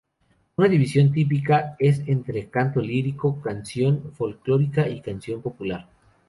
[0.55, 5.87] Una división típica es entre canto lírico, canción folclórica y canción popular.